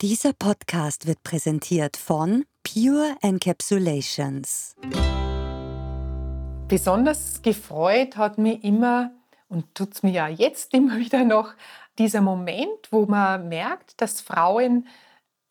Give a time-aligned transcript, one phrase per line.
[0.00, 4.76] Dieser Podcast wird präsentiert von Pure Encapsulations.
[6.68, 9.10] Besonders gefreut hat mich immer
[9.48, 11.52] und tut es mir ja jetzt immer wieder noch
[11.98, 14.86] dieser Moment, wo man merkt, dass Frauen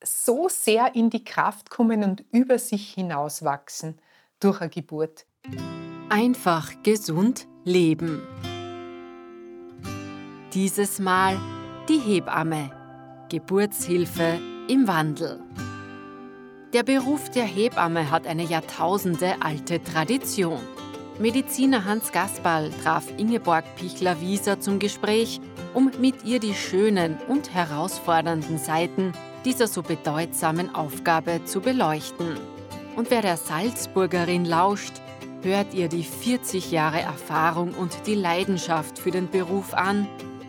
[0.02, 4.00] so sehr in die Kraft kommen und über sich hinauswachsen
[4.40, 5.26] durch eine Geburt.
[6.08, 8.22] Einfach gesund leben.
[10.54, 11.38] Dieses Mal
[11.90, 12.87] die Hebamme.
[13.30, 14.40] Geburtshilfe
[14.70, 15.40] im Wandel.
[16.74, 20.60] Der Beruf der Hebamme hat eine jahrtausendealte Tradition.
[21.20, 25.42] Mediziner Hans Gasperl traf Ingeborg Pichler-Wieser zum Gespräch,
[25.74, 29.12] um mit ihr die schönen und herausfordernden Seiten
[29.44, 32.38] dieser so bedeutsamen Aufgabe zu beleuchten.
[32.96, 34.94] Und wer der Salzburgerin lauscht,
[35.42, 40.08] hört ihr die 40 Jahre Erfahrung und die Leidenschaft für den Beruf an,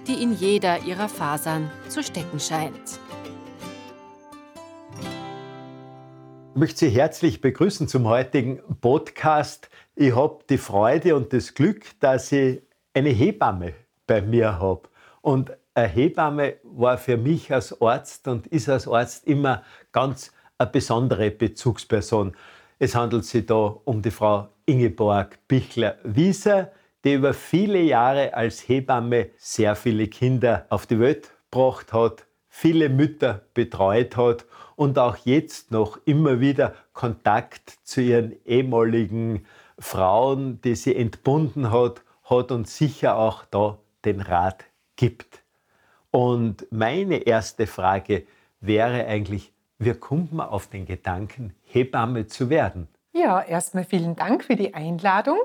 [0.09, 2.99] die in jeder ihrer Fasern zu stecken scheint.
[6.55, 9.69] Ich möchte Sie herzlich begrüßen zum heutigen Podcast.
[9.95, 12.63] Ich habe die Freude und das Glück, dass ich
[12.95, 13.75] eine Hebamme
[14.07, 14.89] bei mir habe.
[15.21, 20.71] Und eine Hebamme war für mich als Arzt und ist als Arzt immer ganz eine
[20.71, 22.35] besondere Bezugsperson.
[22.79, 26.73] Es handelt sich da um die Frau Ingeborg Bichler-Wieser,
[27.05, 32.89] die über viele Jahre als Hebamme sehr viele Kinder auf die Welt gebracht hat, viele
[32.89, 34.47] Mütter betreut hat
[34.77, 39.47] und auch jetzt noch immer wieder Kontakt zu ihren ehemaligen
[39.79, 44.65] Frauen, die sie entbunden hat, hat und sicher auch da den Rat
[44.97, 45.43] gibt.
[46.11, 48.25] Und meine erste Frage
[48.61, 52.89] wäre eigentlich, wie kommt man auf den Gedanken, Hebamme zu werden?
[53.13, 55.41] Ja, erstmal vielen Dank für die Einladung.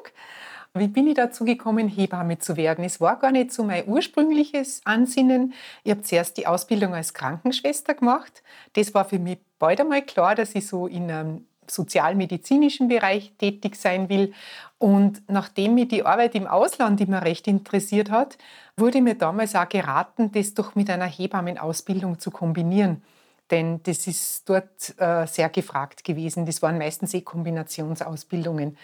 [0.75, 2.83] Wie bin ich dazu gekommen, Hebamme zu werden?
[2.83, 5.53] Es war gar nicht so mein ursprüngliches Ansinnen.
[5.83, 8.41] Ich habe zuerst die Ausbildung als Krankenschwester gemacht.
[8.73, 13.75] Das war für mich bald einmal klar, dass ich so in einem sozialmedizinischen Bereich tätig
[13.75, 14.33] sein will.
[14.79, 18.39] Und nachdem mich die Arbeit im Ausland immer recht interessiert hat,
[18.75, 23.03] wurde mir damals auch geraten, das doch mit einer Hebammenausbildung zu kombinieren.
[23.51, 26.47] Denn das ist dort äh, sehr gefragt gewesen.
[26.47, 28.77] Das waren meistens eh Kombinationsausbildungen.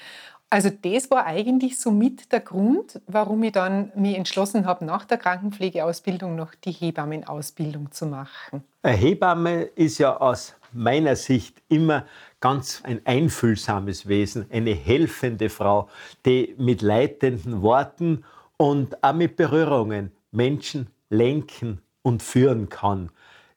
[0.52, 5.06] Also das war eigentlich so mit der Grund, warum ich dann mich entschlossen habe, nach
[5.06, 8.64] der Krankenpflegeausbildung noch die Hebammenausbildung zu machen.
[8.82, 12.06] Eine Hebamme ist ja aus meiner Sicht immer
[12.40, 15.88] ganz ein einfühlsames Wesen, eine helfende Frau,
[16.26, 18.24] die mit leitenden Worten
[18.58, 23.12] und auch mit Berührungen Menschen lenken und führen kann.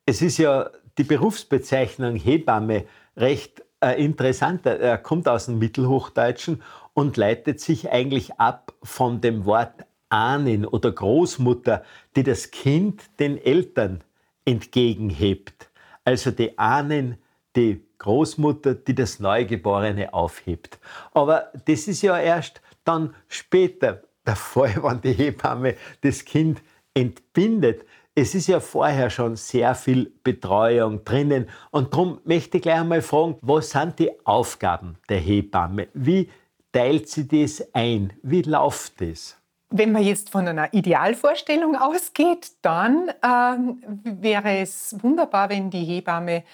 [0.05, 2.85] Es ist ja die Berufsbezeichnung Hebamme
[3.17, 4.65] recht äh, interessant.
[4.65, 6.63] Er kommt aus dem Mittelhochdeutschen
[6.95, 11.83] und leitet sich eigentlich ab von dem Wort Ahnen oder Großmutter,
[12.17, 14.05] die das Kind den Eltern
[14.45, 15.71] entgegenhebt.
[16.05, 17.17] Also die Ahnen,
[17.57, 20.79] die Großmutter, die das Neugeborene aufhebt.
[21.15, 26.63] Aber das ist ja erst dann später der Fall, wenn die Hebamme das Kind
[26.95, 27.87] entbindet.
[28.15, 31.49] Es ist ja vorher schon sehr viel Betreuung drinnen.
[31.71, 35.89] Und darum möchte ich gleich einmal fragen, was sind die Aufgaben der Hebamme?
[35.95, 36.29] Wie
[36.73, 38.13] teilt sie das ein?
[38.23, 39.37] Wie läuft das?
[39.71, 46.45] Wenn man jetzt von einer Idealvorstellung ausgeht, dann ähm, wäre es wunderbar, wenn die Hebamme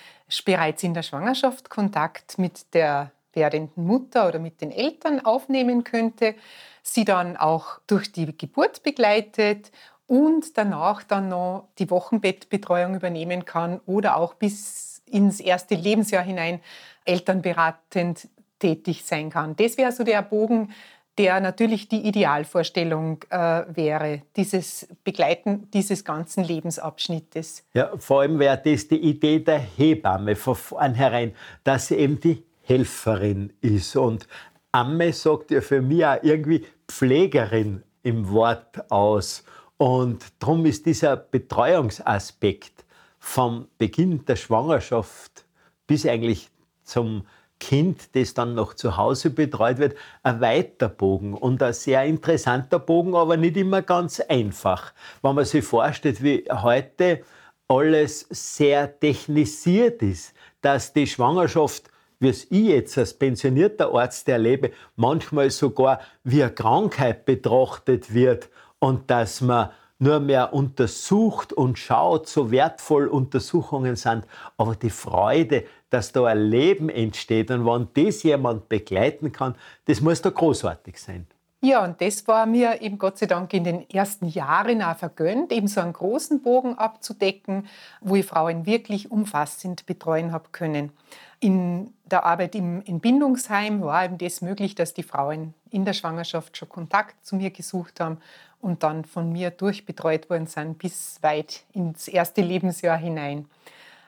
[0.44, 6.34] bereits in der Schwangerschaft Kontakt mit der werdenden Mutter oder mit den Eltern aufnehmen könnte,
[6.82, 9.72] sie dann auch durch die Geburt begleitet
[10.06, 16.60] und danach dann noch die Wochenbettbetreuung übernehmen kann oder auch bis ins erste Lebensjahr hinein
[17.04, 18.28] elternberatend
[18.58, 19.56] tätig sein kann.
[19.56, 20.70] Das wäre so der Bogen,
[21.18, 27.64] der natürlich die Idealvorstellung äh, wäre, dieses Begleiten dieses ganzen Lebensabschnittes.
[27.74, 32.44] Ja, vor allem wäre das die Idee der Hebamme von vornherein, dass sie eben die
[32.62, 33.96] Helferin ist.
[33.96, 34.28] Und
[34.70, 39.42] Amme sagt ja für mich auch irgendwie Pflegerin im Wort aus.
[39.76, 42.84] Und darum ist dieser Betreuungsaspekt
[43.18, 45.44] vom Beginn der Schwangerschaft
[45.86, 46.50] bis eigentlich
[46.84, 47.26] zum
[47.60, 52.78] Kind, das dann noch zu Hause betreut wird, ein weiter Bogen und ein sehr interessanter
[52.78, 54.92] Bogen, aber nicht immer ganz einfach.
[55.22, 57.22] Wenn man sich vorstellt, wie heute
[57.68, 61.90] alles sehr technisiert ist, dass die Schwangerschaft,
[62.20, 68.48] wie es ich jetzt als pensionierter Arzt erlebe, manchmal sogar wie eine Krankheit betrachtet wird
[68.78, 74.24] und dass man nur mehr untersucht und schaut, so wertvoll Untersuchungen sind.
[74.56, 79.54] Aber die Freude, dass da ein Leben entsteht und wenn das jemand begleiten kann,
[79.86, 81.26] das muss da großartig sein.
[81.60, 85.50] Ja, und das war mir eben Gott sei Dank in den ersten Jahren auch vergönnt,
[85.50, 87.66] eben so einen großen Bogen abzudecken,
[88.00, 90.92] wo ich Frauen wirklich umfassend betreuen habe können.
[91.40, 96.56] In der Arbeit im Entbindungsheim war eben das möglich, dass die Frauen in der Schwangerschaft
[96.56, 98.18] schon Kontakt zu mir gesucht haben
[98.60, 103.48] und dann von mir durchbetreut worden sind bis weit ins erste Lebensjahr hinein.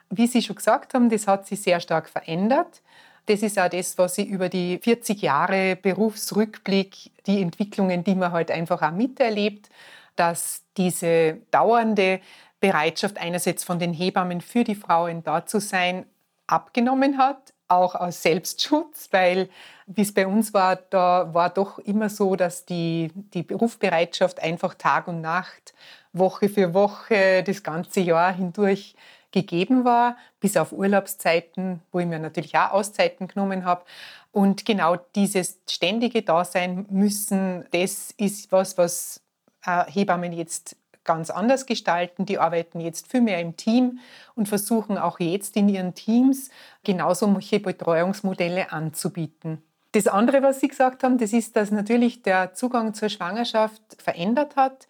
[0.09, 2.81] Wie Sie schon gesagt haben, das hat sich sehr stark verändert.
[3.27, 8.31] Das ist auch das, was ich über die 40 Jahre Berufsrückblick, die Entwicklungen, die man
[8.31, 9.69] halt einfach auch miterlebt,
[10.15, 12.19] dass diese dauernde
[12.59, 16.05] Bereitschaft einerseits von den Hebammen für die Frauen da zu sein,
[16.47, 19.49] abgenommen hat, auch aus Selbstschutz, weil
[19.95, 24.75] wie es bei uns war, da war doch immer so, dass die, die Berufsbereitschaft einfach
[24.75, 25.73] Tag und Nacht,
[26.13, 28.95] Woche für Woche, das ganze Jahr hindurch
[29.31, 33.85] gegeben war, bis auf Urlaubszeiten, wo ich mir natürlich auch Auszeiten genommen habe.
[34.31, 39.21] Und genau dieses ständige Dasein müssen, das ist was, was
[39.65, 42.25] äh, Hebammen jetzt ganz anders gestalten.
[42.25, 43.99] Die arbeiten jetzt viel mehr im Team
[44.35, 46.49] und versuchen auch jetzt in ihren Teams
[46.83, 49.63] genauso solche Betreuungsmodelle anzubieten.
[49.93, 54.55] Das andere, was Sie gesagt haben, das ist, dass natürlich der Zugang zur Schwangerschaft verändert
[54.55, 54.87] hat.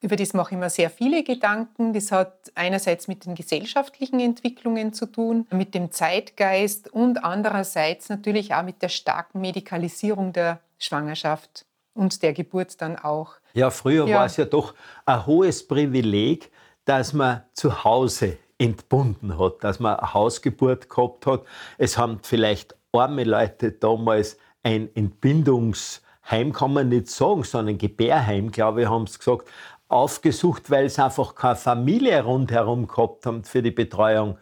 [0.00, 1.92] Über das mache ich mir sehr viele Gedanken.
[1.92, 8.54] Das hat einerseits mit den gesellschaftlichen Entwicklungen zu tun, mit dem Zeitgeist und andererseits natürlich
[8.54, 11.64] auch mit der starken Medikalisierung der Schwangerschaft
[11.94, 13.36] und der Geburt dann auch.
[13.54, 14.18] Ja, früher ja.
[14.18, 14.74] war es ja doch
[15.06, 16.52] ein hohes Privileg,
[16.84, 21.42] dass man zu Hause entbunden hat, dass man eine Hausgeburt gehabt hat.
[21.78, 28.82] Es haben vielleicht arme Leute damals ein Entbindungsheim, kann man nicht sagen, sondern Gebärheim, glaube
[28.82, 29.48] ich, haben sie gesagt,
[29.88, 34.38] aufgesucht, weil sie einfach keine Familie rundherum gehabt haben für die Betreuung.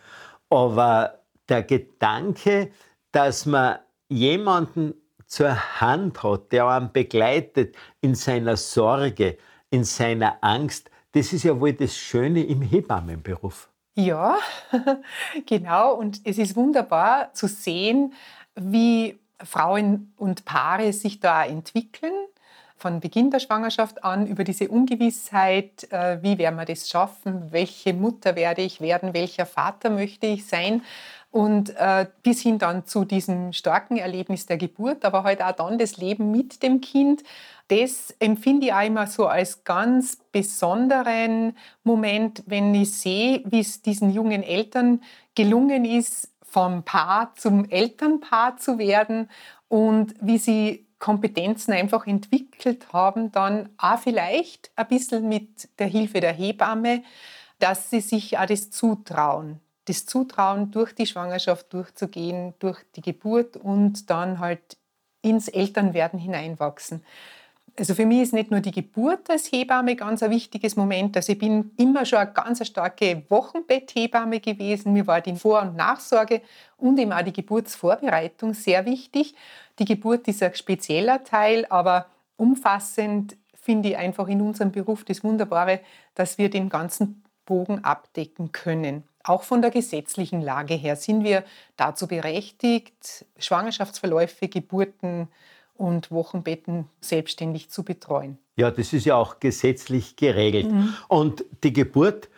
[0.48, 1.18] Aber
[1.48, 2.70] der Gedanke,
[3.10, 3.78] dass man
[4.08, 4.94] jemanden
[5.26, 9.38] zur Hand hat, der einen begleitet in seiner Sorge,
[9.70, 13.68] in seiner Angst, das ist ja wohl das Schöne im Hebammenberuf.
[13.94, 14.38] Ja,
[15.46, 15.94] genau.
[15.94, 18.14] Und es ist wunderbar zu sehen,
[18.54, 22.14] wie Frauen und Paare sich da entwickeln
[22.82, 27.94] von Beginn der Schwangerschaft an über diese Ungewissheit, äh, wie werden wir das schaffen, welche
[27.94, 30.82] Mutter werde ich werden, welcher Vater möchte ich sein
[31.30, 35.78] und äh, bis hin dann zu diesem starken Erlebnis der Geburt, aber halt auch dann
[35.78, 37.22] das Leben mit dem Kind.
[37.68, 43.80] Das empfinde ich auch immer so als ganz besonderen Moment, wenn ich sehe, wie es
[43.80, 45.00] diesen jungen Eltern
[45.34, 49.30] gelungen ist, vom Paar zum Elternpaar zu werden
[49.68, 56.20] und wie sie Kompetenzen einfach entwickelt haben, dann auch vielleicht ein bisschen mit der Hilfe
[56.20, 57.04] der Hebamme,
[57.58, 59.60] dass sie sich auch das zutrauen.
[59.86, 64.76] Das Zutrauen, durch die Schwangerschaft durchzugehen, durch die Geburt und dann halt
[65.22, 67.02] ins Elternwerden hineinwachsen.
[67.78, 71.16] Also für mich ist nicht nur die Geburt als Hebamme ganz ein wichtiges Moment.
[71.16, 74.92] Also ich bin immer schon eine ganz starke Wochenbetthebamme gewesen.
[74.92, 76.42] Mir war die Vor- und Nachsorge
[76.76, 79.34] und eben auch die Geburtsvorbereitung sehr wichtig.
[79.78, 85.24] Die Geburt ist ein spezieller Teil, aber umfassend finde ich einfach in unserem Beruf das
[85.24, 85.80] Wunderbare,
[86.14, 89.04] dass wir den ganzen Bogen abdecken können.
[89.24, 91.44] Auch von der gesetzlichen Lage her sind wir
[91.76, 95.28] dazu berechtigt, Schwangerschaftsverläufe, Geburten,
[95.82, 98.38] und Wochenbetten selbstständig zu betreuen.
[98.56, 100.70] Ja, das ist ja auch gesetzlich geregelt.
[100.70, 100.94] Mhm.
[101.08, 102.28] Und die Geburt,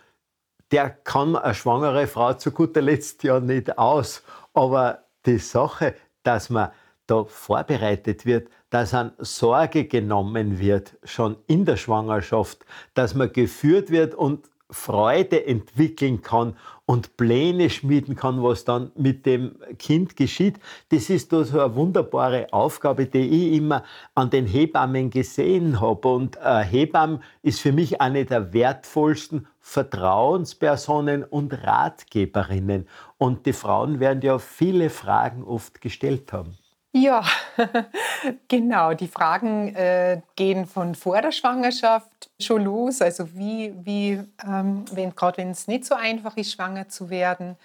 [0.71, 4.23] der kann eine schwangere Frau zu guter Letzt ja nicht aus.
[4.55, 6.71] Aber die Sache, dass man
[7.07, 13.91] da vorbereitet wird, dass an Sorge genommen wird, schon in der Schwangerschaft, dass man geführt
[13.91, 16.57] wird und Freude entwickeln kann
[16.87, 20.59] und Pläne schmieden kann, was dann mit dem Kind geschieht.
[20.91, 26.09] Das ist so eine wunderbare Aufgabe, die ich immer an den Hebammen gesehen habe.
[26.09, 32.87] Und äh, Hebamme ist für mich eine der wertvollsten Vertrauenspersonen und Ratgeberinnen.
[33.17, 36.59] Und die Frauen werden ja viele Fragen oft gestellt haben.
[36.97, 37.25] Ja,
[38.49, 38.95] genau.
[38.95, 43.01] Die Fragen äh, gehen von vor der Schwangerschaft schon los.
[43.03, 47.57] Also wie, wie ähm, wenn, gerade wenn es nicht so einfach ist, schwanger zu werden.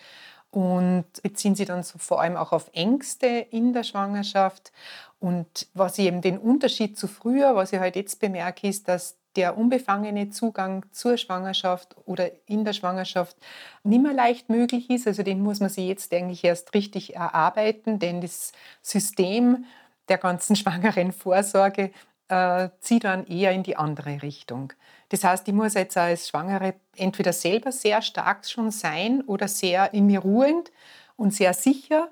[0.51, 4.71] Und beziehen sie dann so vor allem auch auf Ängste in der Schwangerschaft.
[5.19, 9.19] Und was ich eben den Unterschied zu früher, was ich halt jetzt bemerke, ist, dass
[9.35, 13.37] der unbefangene Zugang zur Schwangerschaft oder in der Schwangerschaft
[13.83, 15.07] nicht mehr leicht möglich ist.
[15.07, 19.65] Also den muss man sich jetzt eigentlich erst richtig erarbeiten, denn das System
[20.09, 21.91] der ganzen schwangeren Vorsorge
[22.29, 24.73] äh, zieht dann eher in die andere Richtung.
[25.09, 29.93] Das heißt, ich muss jetzt als Schwangere entweder selber sehr stark schon sein oder sehr
[29.93, 30.71] in mir ruhend
[31.15, 32.09] und sehr sicher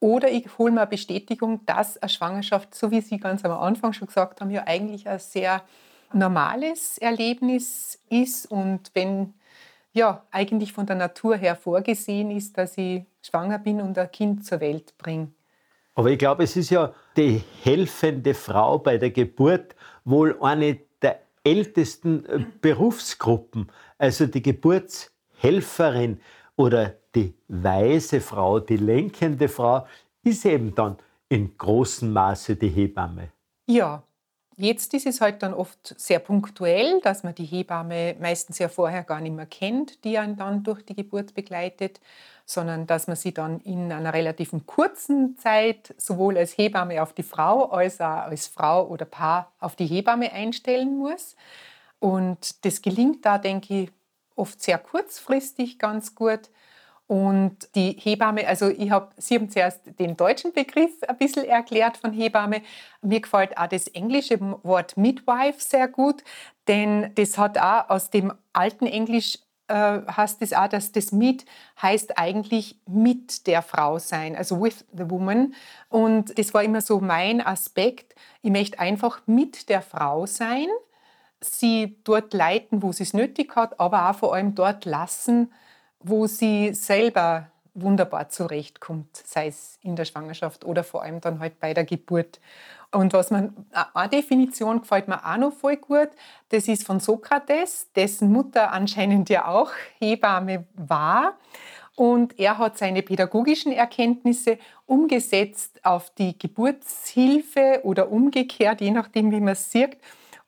[0.00, 3.94] Oder ich hole mir eine Bestätigung, dass eine Schwangerschaft, so wie Sie ganz am Anfang
[3.94, 5.62] schon gesagt haben, ja eigentlich ein sehr
[6.12, 9.34] normales Erlebnis ist und wenn
[9.94, 14.44] ja eigentlich von der Natur her vorgesehen ist, dass ich schwanger bin und ein Kind
[14.44, 15.32] zur Welt bringe.
[15.94, 21.20] Aber ich glaube, es ist ja die helfende Frau bei der Geburt wohl eine der
[21.44, 23.70] ältesten äh, Berufsgruppen.
[23.98, 26.20] Also die Geburtshelferin
[26.56, 29.86] oder die weise Frau, die lenkende Frau,
[30.24, 30.96] ist eben dann
[31.28, 33.28] in großem Maße die Hebamme.
[33.66, 34.02] Ja,
[34.56, 39.02] Jetzt ist es halt dann oft sehr punktuell, dass man die Hebamme meistens ja vorher
[39.02, 42.00] gar nicht mehr kennt, die einen dann durch die Geburt begleitet,
[42.46, 47.22] sondern dass man sie dann in einer relativ kurzen Zeit sowohl als Hebamme auf die
[47.22, 51.36] Frau als auch als Frau oder Paar auf die Hebamme einstellen muss.
[52.00, 53.92] Und das gelingt da, denke ich,
[54.36, 56.50] oft sehr kurzfristig ganz gut.
[57.06, 61.98] Und die Hebamme, also ich habe, Sie haben zuerst den deutschen Begriff ein bisschen erklärt
[61.98, 62.62] von Hebamme.
[63.02, 66.24] Mir gefällt auch das englische Wort Midwife sehr gut,
[66.66, 69.38] denn das hat auch aus dem alten Englisch
[69.70, 71.46] heißt es auch, dass das mit
[71.80, 75.54] heißt eigentlich mit der Frau sein, also with the woman.
[75.88, 78.14] Und das war immer so mein Aspekt.
[78.42, 80.68] Ich möchte einfach mit der Frau sein,
[81.40, 85.52] sie dort leiten, wo sie es nötig hat, aber auch vor allem dort lassen,
[86.00, 91.58] wo sie selber wunderbar zurechtkommt, sei es in der Schwangerschaft oder vor allem dann halt
[91.58, 92.40] bei der Geburt.
[92.94, 96.10] Und was man, eine Definition gefällt mir auch noch voll gut,
[96.50, 101.36] das ist von Sokrates, dessen Mutter anscheinend ja auch Hebamme war.
[101.96, 109.40] Und er hat seine pädagogischen Erkenntnisse umgesetzt auf die Geburtshilfe oder umgekehrt, je nachdem, wie
[109.40, 109.96] man es sieht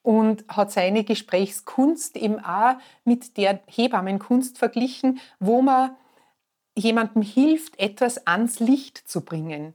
[0.02, 5.96] und hat seine Gesprächskunst eben auch mit der Hebammenkunst verglichen, wo man
[6.76, 9.74] jemandem hilft, etwas ans Licht zu bringen.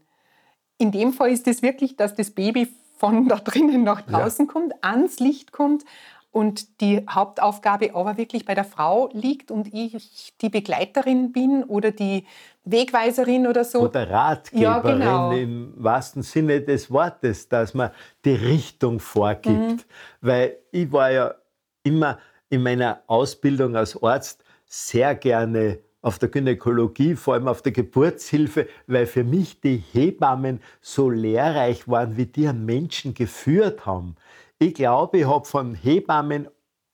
[0.81, 4.51] In dem Fall ist es wirklich, dass das Baby von da drinnen nach draußen ja.
[4.51, 5.85] kommt, ans Licht kommt
[6.31, 11.91] und die Hauptaufgabe aber wirklich bei der Frau liegt und ich die Begleiterin bin oder
[11.91, 12.25] die
[12.63, 13.81] Wegweiserin oder so.
[13.81, 15.31] Oder Ratgeberin ja, genau.
[15.33, 17.91] im wahrsten Sinne des Wortes, dass man
[18.25, 19.55] die Richtung vorgibt.
[19.55, 19.79] Mhm.
[20.21, 21.35] Weil ich war ja
[21.83, 22.17] immer
[22.49, 28.67] in meiner Ausbildung als Arzt sehr gerne auf der Gynäkologie, vor allem auf der Geburtshilfe,
[28.87, 34.15] weil für mich die Hebammen so lehrreich waren, wie die einen Menschen geführt haben.
[34.57, 36.47] Ich glaube, ich habe von Hebammen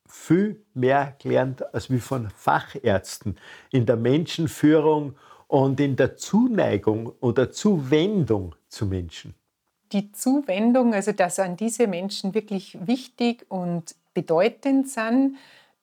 [0.08, 3.38] viel mehr gelernt als wie von Fachärzten
[3.72, 5.16] in der Menschenführung
[5.48, 9.34] und in der Zuneigung oder Zuwendung zu Menschen.
[9.92, 15.38] Die Zuwendung, also dass an diese Menschen wirklich wichtig und bedeutend sind,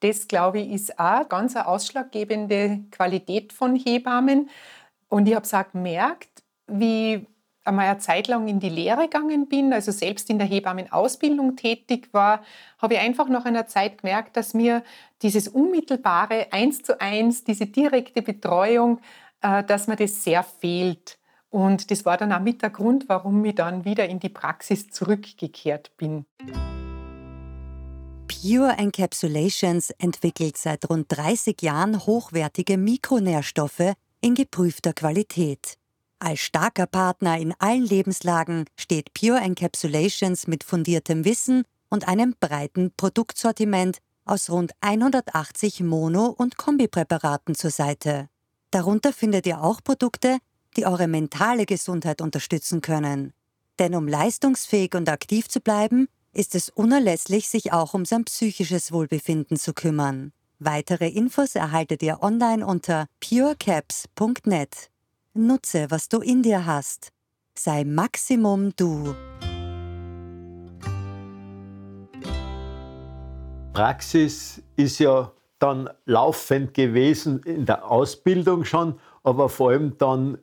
[0.04, 4.50] das glaube ich ist auch ganz eine ausschlaggebende Qualität von Hebammen.
[5.08, 7.26] Und ich habe es auch gemerkt, wie
[7.64, 12.08] einmal eine Zeit lang in die Lehre gegangen bin, also selbst in der Hebammenausbildung tätig
[12.12, 12.44] war,
[12.78, 14.82] habe ich einfach nach einer Zeit gemerkt, dass mir
[15.22, 19.00] dieses unmittelbare Eins zu eins, diese direkte Betreuung,
[19.40, 21.18] äh, dass mir das sehr fehlt.
[21.48, 24.90] Und das war dann auch mit der Grund, warum ich dann wieder in die Praxis
[24.90, 26.26] zurückgekehrt bin.
[28.44, 35.78] Pure Encapsulations entwickelt seit rund 30 Jahren hochwertige Mikronährstoffe in geprüfter Qualität.
[36.18, 42.92] Als starker Partner in allen Lebenslagen steht Pure Encapsulations mit fundiertem Wissen und einem breiten
[42.94, 43.96] Produktsortiment
[44.26, 48.28] aus rund 180 Mono- und Kombipräparaten zur Seite.
[48.70, 50.36] Darunter findet ihr auch Produkte,
[50.76, 53.32] die eure mentale Gesundheit unterstützen können.
[53.78, 58.92] Denn um leistungsfähig und aktiv zu bleiben, ist es unerlässlich, sich auch um sein psychisches
[58.92, 60.32] Wohlbefinden zu kümmern.
[60.58, 64.90] Weitere Infos erhaltet ihr online unter purecaps.net.
[65.34, 67.10] Nutze, was du in dir hast.
[67.56, 69.14] Sei Maximum du.
[73.72, 80.38] Praxis ist ja dann laufend gewesen in der Ausbildung schon, aber vor allem dann,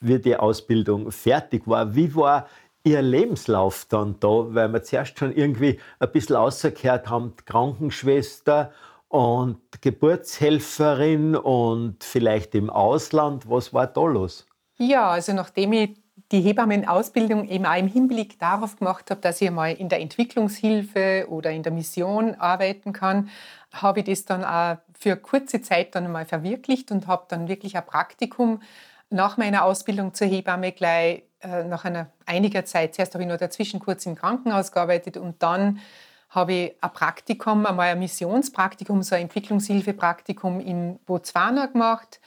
[0.00, 1.94] wie die Ausbildung fertig war.
[1.94, 2.46] Wie war
[2.82, 4.28] Ihr Lebenslauf dann da?
[4.28, 8.72] Weil wir zuerst schon irgendwie ein bisschen ausgekehrt haben, Krankenschwester
[9.08, 13.50] und Geburtshelferin und vielleicht im Ausland.
[13.50, 14.46] Was war da los?
[14.78, 16.00] Ja, also nachdem ich
[16.32, 21.26] die Hebammenausbildung eben auch im Hinblick darauf gemacht habe, dass ich mal in der Entwicklungshilfe
[21.28, 23.30] oder in der Mission arbeiten kann,
[23.72, 27.76] habe ich das dann auch für kurze Zeit dann einmal verwirklicht und habe dann wirklich
[27.76, 28.62] ein Praktikum
[29.10, 33.38] nach meiner Ausbildung zur Hebamme gleich äh, nach einer einiger Zeit, zuerst habe ich nur
[33.38, 35.80] dazwischen kurz im Krankenhaus gearbeitet und dann
[36.28, 42.20] habe ich ein Praktikum, einmal ein Missionspraktikum, so ein Entwicklungshilfepraktikum in Botswana gemacht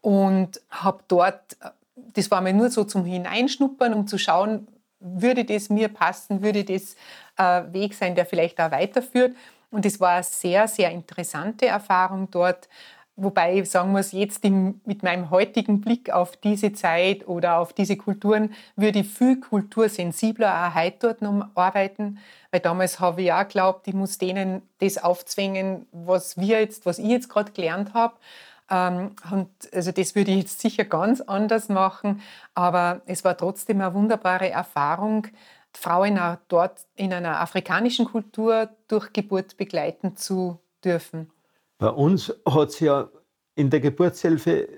[0.00, 1.56] und habe dort
[1.96, 4.66] das war mir nur so zum Hineinschnuppern, um zu schauen,
[5.00, 6.96] würde das mir passen, würde das
[7.36, 9.36] ein äh, Weg sein, der vielleicht auch weiterführt.
[9.70, 12.68] Und es war eine sehr, sehr interessante Erfahrung dort.
[13.16, 17.72] Wobei ich sagen muss, jetzt im, mit meinem heutigen Blick auf diese Zeit oder auf
[17.72, 22.18] diese Kulturen würde ich viel kultursensibler auch heute dort noch arbeiten.
[22.50, 26.98] Weil damals habe ich auch geglaubt, ich muss denen das aufzwingen, was wir jetzt, was
[26.98, 28.14] ich jetzt gerade gelernt habe.
[28.68, 32.20] Ähm, und also das würde ich jetzt sicher ganz anders machen.
[32.54, 35.28] Aber es war trotzdem eine wunderbare Erfahrung,
[35.72, 41.30] Frauen auch dort in einer afrikanischen Kultur durch Geburt begleiten zu dürfen.
[41.78, 43.08] Bei uns hat es ja
[43.56, 44.68] in der Geburtshilfe,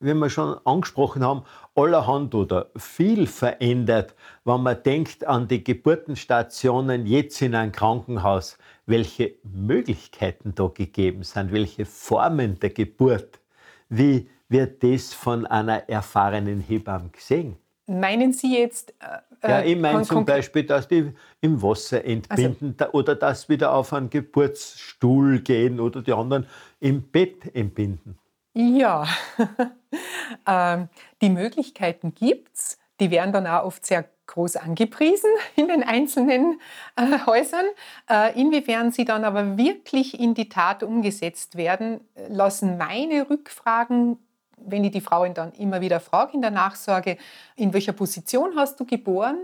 [0.00, 1.44] wie wir schon angesprochen haben,
[1.74, 9.34] allerhand oder viel verändert, wenn man denkt an die Geburtenstationen jetzt in einem Krankenhaus, welche
[9.42, 13.40] Möglichkeiten da gegeben sind, welche Formen der Geburt.
[13.88, 17.56] Wie wird das von einer erfahrenen Hebamme gesehen?
[17.86, 18.94] Meinen Sie jetzt?
[19.42, 23.74] Äh, ja, ich meine zum Beispiel, dass die im Wasser entbinden also, oder dass wieder
[23.74, 26.46] auf einen Geburtsstuhl gehen oder die anderen
[26.80, 28.18] im Bett entbinden.
[28.54, 29.06] Ja,
[30.46, 30.88] ähm,
[31.20, 32.78] die Möglichkeiten gibt es.
[33.00, 36.60] Die werden dann auch oft sehr groß angepriesen in den einzelnen
[36.96, 37.66] äh, Häusern.
[38.08, 44.18] Äh, inwiefern sie dann aber wirklich in die Tat umgesetzt werden, lassen meine Rückfragen
[44.56, 47.18] wenn ich die Frauen dann immer wieder frage in der Nachsorge,
[47.56, 49.38] in welcher Position hast du geboren,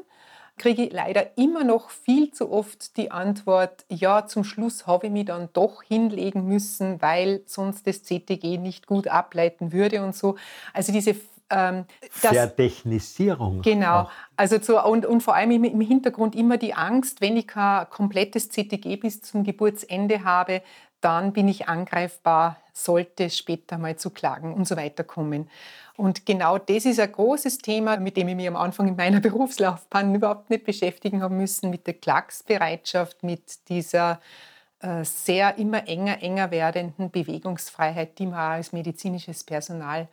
[0.58, 5.12] kriege ich leider immer noch viel zu oft die Antwort, ja, zum Schluss habe ich
[5.12, 10.36] mich dann doch hinlegen müssen, weil sonst das CTG nicht gut ableiten würde und so.
[10.74, 11.16] Also diese
[11.50, 11.84] ähm,
[12.22, 13.62] das, Vertechnisierung.
[13.62, 14.02] Genau.
[14.02, 14.10] Auch.
[14.36, 17.88] Also zu, und, und vor allem im, im, Hintergrund immer die Angst, wenn ich kein
[17.90, 20.62] komplettes CTG bis zum Geburtsende habe,
[21.00, 25.48] dann bin ich angreifbar, sollte später mal zu Klagen und so weiter kommen.
[25.96, 29.20] Und genau das ist ein großes Thema, mit dem ich mich am Anfang in meiner
[29.20, 34.20] Berufslaufbahn überhaupt nicht beschäftigen habe müssen, mit der Klagsbereitschaft, mit dieser
[34.80, 40.08] äh, sehr immer enger, enger werdenden Bewegungsfreiheit, die man als medizinisches Personal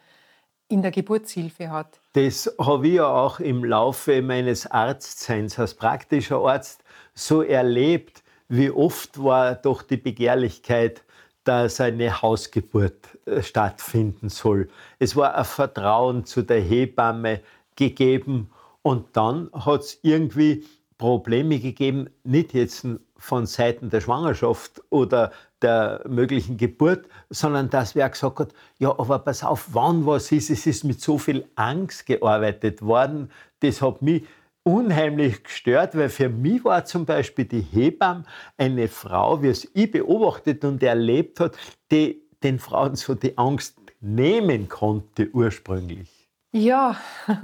[0.68, 2.00] in der Geburtshilfe hat.
[2.14, 8.70] Das habe ich ja auch im Laufe meines Arztseins als praktischer Arzt so erlebt, wie
[8.72, 11.04] oft war doch die Begehrlichkeit,
[11.44, 14.70] dass eine Hausgeburt äh, stattfinden soll.
[15.00, 17.42] Es war ein Vertrauen zu der Hebamme
[17.76, 18.50] gegeben
[18.82, 20.66] und dann hat es irgendwie
[20.98, 22.86] Probleme gegeben, nicht jetzt
[23.18, 25.32] von Seiten der Schwangerschaft oder
[25.62, 30.50] der möglichen Geburt, sondern dass wer gesagt hat, ja, aber pass auf, wann was ist,
[30.50, 33.32] es ist mit so viel Angst gearbeitet worden,
[33.62, 34.24] das hat mich
[34.68, 38.26] unheimlich gestört, weil für mich war zum Beispiel die Hebamme
[38.58, 41.58] eine Frau, wie es ich beobachtet und erlebt hat,
[41.90, 46.10] die den Frauen so die Angst nehmen konnte ursprünglich.
[46.52, 46.98] Ja,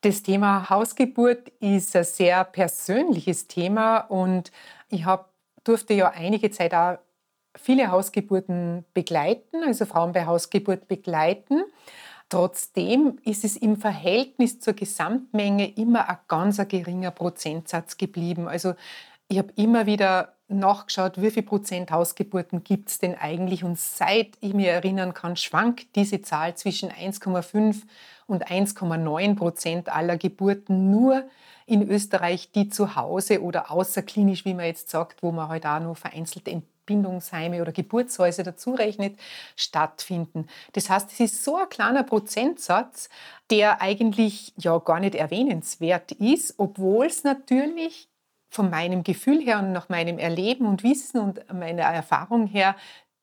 [0.00, 4.50] das Thema Hausgeburt ist ein sehr persönliches Thema und
[4.88, 6.98] ich hab, durfte ja einige Zeit auch
[7.56, 11.62] viele Hausgeburten begleiten, also Frauen bei Hausgeburt begleiten.
[12.28, 18.48] Trotzdem ist es im Verhältnis zur Gesamtmenge immer ein ganz geringer Prozentsatz geblieben.
[18.48, 18.74] Also
[19.28, 23.64] ich habe immer wieder nachgeschaut, wie viel Prozent Hausgeburten gibt es denn eigentlich.
[23.64, 27.82] Und seit ich mich erinnern kann, schwankt diese Zahl zwischen 1,5
[28.26, 31.24] und 1,9 Prozent aller Geburten nur
[31.66, 35.80] in Österreich, die zu Hause oder außerklinisch, wie man jetzt sagt, wo man halt auch
[35.80, 36.48] noch vereinzelt
[36.88, 39.18] Bindungsheime oder Geburtshäuser dazu rechnet,
[39.54, 40.48] stattfinden.
[40.72, 43.08] Das heißt, es ist so ein kleiner Prozentsatz,
[43.50, 48.08] der eigentlich ja gar nicht erwähnenswert ist, obwohl es natürlich
[48.50, 52.74] von meinem Gefühl her und nach meinem Erleben und Wissen und meiner Erfahrung her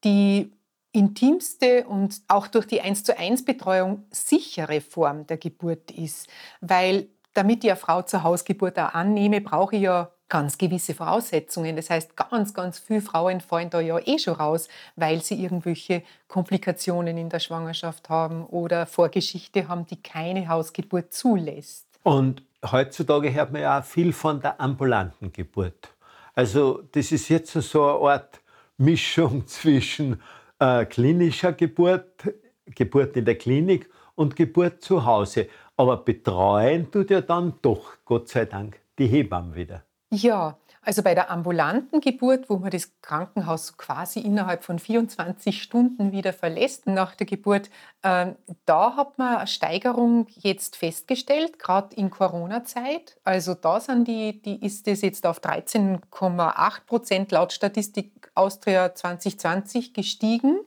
[0.04, 0.52] die
[0.92, 6.30] intimste und auch durch die 1 zu 1 Betreuung sichere Form der Geburt ist.
[6.62, 11.76] Weil damit ich eine Frau zur Hausgeburt auch annehme, brauche ich ja ganz gewisse Voraussetzungen.
[11.76, 16.04] Das heißt, ganz, ganz viele Frauen fallen da ja eh schon raus, weil sie irgendwelche
[16.28, 21.86] Komplikationen in der Schwangerschaft haben oder Vorgeschichte haben, die keine Hausgeburt zulässt.
[22.04, 25.94] Und heutzutage hört man ja auch viel von der ambulanten Geburt.
[26.34, 28.42] Also das ist jetzt so eine Art
[28.78, 30.22] Mischung zwischen
[30.60, 32.34] äh, klinischer Geburt,
[32.66, 35.48] Geburt in der Klinik und Geburt zu Hause.
[35.78, 39.84] Aber betreuen tut ja dann doch, Gott sei Dank, die Hebammen wieder.
[40.16, 46.14] Ja, also bei der ambulanten Geburt, wo man das Krankenhaus quasi innerhalb von 24 Stunden
[46.14, 47.70] wieder verlässt nach der Geburt,
[48.02, 48.28] äh,
[48.66, 53.18] da hat man eine Steigerung jetzt festgestellt, gerade in Corona-Zeit.
[53.26, 59.94] Also da sind die, die ist es jetzt auf 13,8 Prozent laut Statistik Austria 2020
[59.94, 60.60] gestiegen.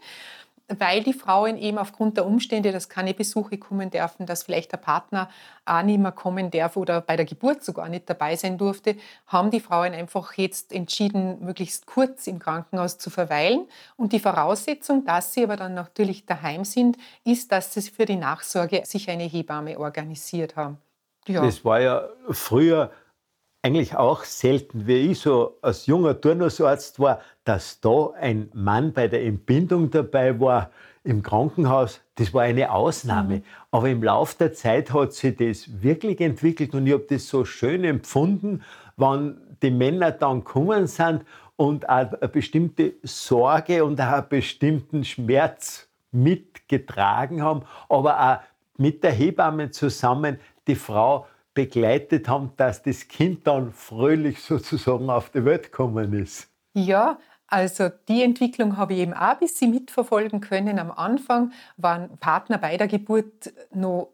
[0.68, 4.76] Weil die Frauen eben aufgrund der Umstände, dass keine Besuche kommen dürfen, dass vielleicht der
[4.76, 5.30] Partner
[5.64, 9.50] auch nicht mehr kommen darf oder bei der Geburt sogar nicht dabei sein durfte, haben
[9.50, 13.66] die Frauen einfach jetzt entschieden, möglichst kurz im Krankenhaus zu verweilen.
[13.96, 18.16] Und die Voraussetzung, dass sie aber dann natürlich daheim sind, ist, dass sie für die
[18.16, 20.78] Nachsorge sich eine Hebamme organisiert haben.
[21.26, 21.42] Ja.
[21.42, 22.90] Das war ja früher
[23.68, 29.08] eigentlich auch selten, wie ich so als junger Turnusarzt war, dass da ein Mann bei
[29.08, 30.70] der Entbindung dabei war
[31.04, 32.00] im Krankenhaus.
[32.14, 33.36] Das war eine Ausnahme.
[33.36, 33.42] Mhm.
[33.70, 37.44] Aber im Laufe der Zeit hat sich das wirklich entwickelt und ich habe das so
[37.44, 38.62] schön empfunden,
[38.96, 41.26] wenn die Männer dann gekommen sind
[41.56, 48.38] und auch eine bestimmte Sorge und auch einen bestimmten Schmerz mitgetragen haben, aber auch
[48.78, 51.26] mit der Hebamme zusammen die Frau
[51.58, 56.48] begleitet haben, dass das Kind dann fröhlich sozusagen auf die Welt gekommen ist.
[56.72, 57.18] Ja,
[57.48, 60.78] also die Entwicklung habe ich eben auch ein bisschen mitverfolgen können.
[60.78, 64.12] Am Anfang waren Partner bei der Geburt noch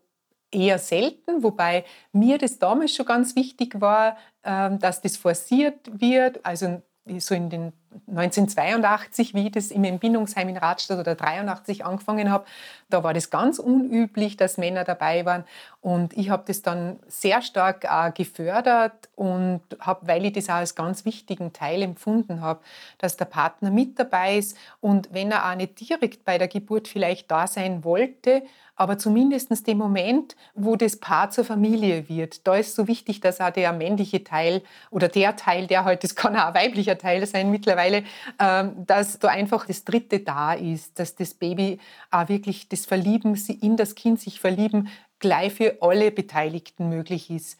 [0.50, 6.46] eher selten, wobei mir das damals schon ganz wichtig war, ähm, dass das forciert wird.
[6.46, 6.80] Also
[7.18, 7.72] so in den
[8.08, 12.44] 1982, wie ich das im Entbindungsheim in Radstadt oder 83 angefangen habe,
[12.88, 15.44] da war das ganz unüblich, dass Männer dabei waren.
[15.80, 20.54] Und ich habe das dann sehr stark auch gefördert und habe, weil ich das auch
[20.54, 22.60] als ganz wichtigen Teil empfunden habe,
[22.98, 26.88] dass der Partner mit dabei ist und wenn er auch nicht direkt bei der Geburt
[26.88, 28.42] vielleicht da sein wollte,
[28.76, 33.40] aber zumindest den Moment, wo das Paar zur Familie wird, da ist so wichtig, dass
[33.40, 37.24] auch der männliche Teil oder der Teil, der halt, das kann auch ein weiblicher Teil
[37.26, 38.04] sein mittlerweile,
[38.40, 41.78] ähm, dass da einfach das Dritte da ist, dass das Baby
[42.10, 47.58] auch wirklich das Verlieben, in das Kind sich verlieben, gleich für alle Beteiligten möglich ist.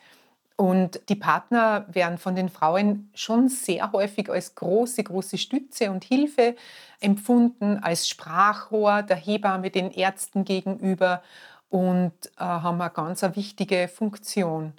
[0.57, 6.05] Und die Partner werden von den Frauen schon sehr häufig als große, große Stütze und
[6.05, 6.55] Hilfe
[7.01, 11.23] empfunden, als Sprachrohr der Hebamme den Ärzten gegenüber
[11.71, 14.75] und äh, haben eine ganz eine wichtige Funktion.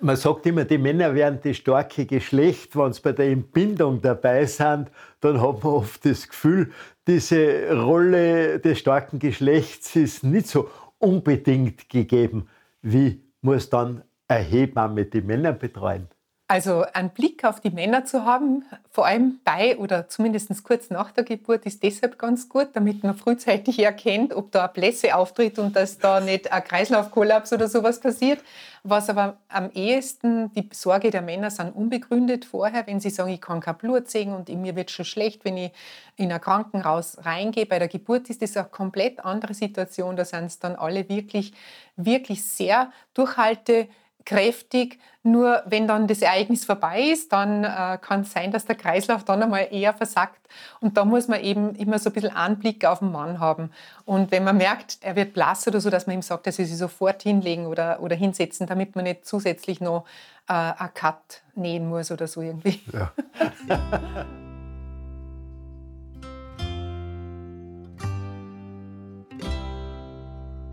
[0.00, 2.74] Man sagt immer, die Männer wären das starke Geschlecht.
[2.76, 6.72] Wenn sie bei der Entbindung dabei sind, dann hat man oft das Gefühl,
[7.06, 12.48] diese Rolle des starken Geschlechts ist nicht so unbedingt gegeben.
[12.80, 16.08] Wie muss dann eine Hebamme die Männer betreuen?
[16.50, 21.10] Also einen Blick auf die Männer zu haben, vor allem bei oder zumindest kurz nach
[21.10, 25.58] der Geburt, ist deshalb ganz gut, damit man frühzeitig erkennt, ob da eine Blässe auftritt
[25.58, 28.42] und dass da nicht ein Kreislaufkollaps oder sowas passiert.
[28.82, 33.42] Was aber am ehesten die Sorge der Männer sind unbegründet vorher, wenn sie sagen, ich
[33.42, 35.72] kann kein Blut sehen und mir wird schon schlecht, wenn ich
[36.16, 37.66] in ein Krankenhaus reingehe.
[37.66, 40.16] Bei der Geburt ist das eine komplett andere Situation.
[40.16, 41.52] Da sind es dann alle wirklich,
[41.96, 43.88] wirklich sehr durchhalte
[44.28, 44.98] kräftig.
[45.22, 49.24] Nur wenn dann das Ereignis vorbei ist, dann äh, kann es sein, dass der Kreislauf
[49.24, 50.46] dann einmal eher versackt.
[50.80, 53.70] Und da muss man eben immer so ein bisschen Anblick auf den Mann haben.
[54.04, 56.66] Und wenn man merkt, er wird blass oder so, dass man ihm sagt, dass er
[56.66, 60.04] sich sofort hinlegen oder, oder hinsetzen, damit man nicht zusätzlich noch
[60.48, 62.80] äh, einen Cut nähen muss oder so irgendwie.
[62.92, 63.12] Ja.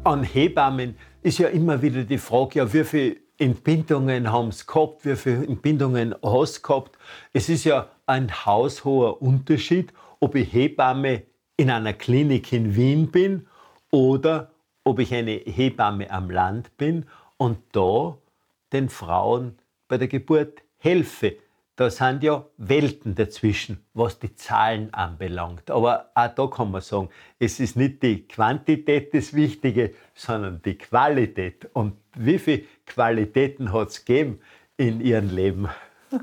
[0.04, 5.06] An Hebammen ist ja immer wieder die Frage, ja, wie viel Entbindungen haben sie gehabt,
[5.06, 6.98] wie viele Entbindungen hast du gehabt.
[7.34, 11.24] Es ist ja ein haushoher Unterschied, ob ich Hebamme
[11.58, 13.48] in einer Klinik in Wien bin
[13.92, 14.52] oder
[14.84, 17.06] ob ich eine Hebamme am Land bin
[17.38, 18.18] und da
[18.72, 21.38] den Frauen bei der Geburt helfe
[21.76, 25.70] da sind ja Welten dazwischen, was die Zahlen anbelangt.
[25.70, 30.78] Aber auch da kann man sagen, es ist nicht die Quantität das Wichtige, sondern die
[30.78, 31.68] Qualität.
[31.74, 34.40] Und wie viele Qualitäten hat es gegeben
[34.78, 35.70] in ihrem Leben?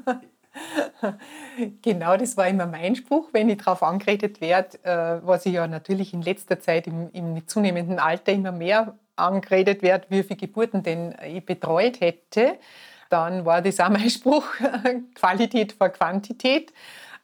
[1.80, 5.66] Genau, das war immer mein Spruch, wenn ich darauf angeredet werde, äh, was ich ja
[5.66, 10.82] natürlich in letzter Zeit im, im zunehmenden Alter immer mehr angeredet werde, wie viele Geburten
[10.82, 12.58] denn ich betreut hätte
[13.12, 14.46] dann war das auch mein Spruch,
[15.14, 16.72] Qualität vor Quantität.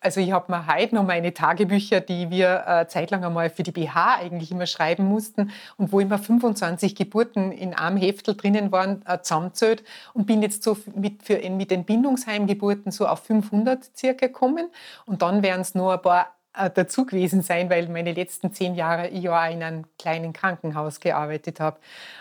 [0.01, 3.73] Also ich habe mir heute noch meine Tagebücher, die wir äh, zeitlang einmal für die
[3.73, 9.03] BH eigentlich immer schreiben mussten und wo immer 25 Geburten in einem Heftel drinnen waren,
[9.07, 9.83] äh, zusammenzählt
[10.15, 14.71] und bin jetzt so mit, für, mit den Bindungsheimgeburten so auf 500 circa gekommen
[15.05, 18.77] und dann werden es nur ein paar äh, dazu gewesen sein, weil meine letzten zehn
[18.77, 21.79] Jahre ich ja in einem kleinen Krankenhaus gearbeitet habe.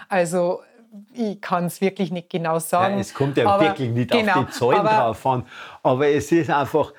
[0.09, 0.61] Also
[1.13, 2.95] ich kann es wirklich nicht genau sagen.
[2.95, 5.45] Ja, es kommt ja aber, wirklich nicht genau, auf die Zahlen drauf an.
[5.83, 6.93] Aber es ist einfach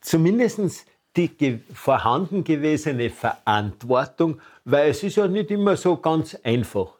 [0.00, 0.86] zumindest
[1.16, 6.94] die vorhanden gewesene Verantwortung, weil es ist ja nicht immer so ganz einfach,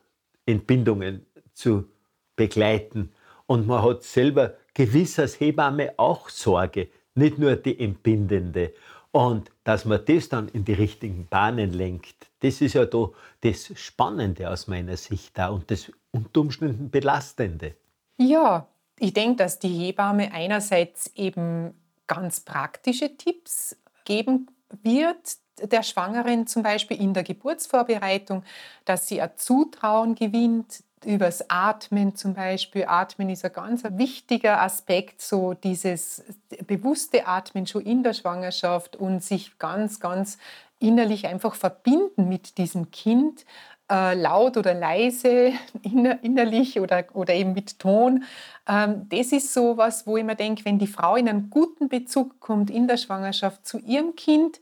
[0.45, 1.89] Entbindungen zu
[2.37, 3.13] begleiten.
[3.47, 8.73] Und man hat selber gewiss als Hebamme auch Sorge, nicht nur die Entbindende.
[9.13, 13.11] Und dass man das dann in die richtigen Bahnen lenkt, das ist ja da
[13.43, 17.77] das Spannende aus meiner Sicht da und das unter Umständen Belastende.
[18.17, 18.67] Ja,
[18.99, 21.75] ich denke, dass die Hebamme einerseits eben
[22.07, 24.49] ganz praktische Tipps geben
[24.83, 28.45] wird, der Schwangeren zum Beispiel in der Geburtsvorbereitung,
[28.85, 32.85] dass sie ein Zutrauen gewinnt, übers Atmen zum Beispiel.
[32.87, 36.25] Atmen ist ein ganz wichtiger Aspekt, so dieses
[36.67, 40.39] bewusste Atmen schon in der Schwangerschaft und sich ganz, ganz
[40.79, 43.45] innerlich einfach verbinden mit diesem Kind,
[43.91, 48.25] äh, laut oder leise, inner, innerlich oder, oder eben mit Ton.
[48.67, 51.89] Ähm, das ist so was, wo ich mir denke, wenn die Frau in einen guten
[51.89, 54.61] Bezug kommt in der Schwangerschaft zu ihrem Kind,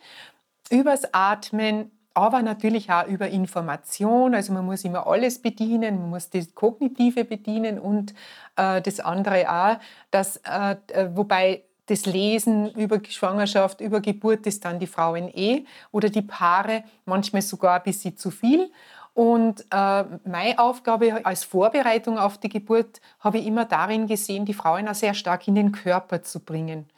[0.71, 4.35] übers Atmen, aber natürlich auch über Information.
[4.35, 8.15] Also man muss immer alles bedienen, man muss das Kognitive bedienen und
[8.57, 9.79] äh, das andere auch.
[10.11, 15.65] Das, äh, äh wobei das Lesen über Schwangerschaft, über Geburt ist dann die Frauen eh
[15.91, 18.71] oder die Paare manchmal sogar ein bisschen zu viel.
[19.13, 24.55] Und äh, meine Aufgabe als Vorbereitung auf die Geburt habe ich immer darin gesehen, die
[24.55, 26.89] Frauen auch sehr stark in den Körper zu bringen.